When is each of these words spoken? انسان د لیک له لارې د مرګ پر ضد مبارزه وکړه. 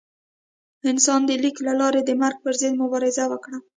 انسان 0.89 1.21
د 1.29 1.31
لیک 1.43 1.57
له 1.67 1.73
لارې 1.81 2.01
د 2.03 2.09
مرګ 2.21 2.37
پر 2.43 2.53
ضد 2.59 2.73
مبارزه 2.81 3.23
وکړه. 3.29 3.57